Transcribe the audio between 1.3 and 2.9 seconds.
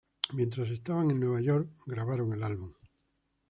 York, grabaron el álbum.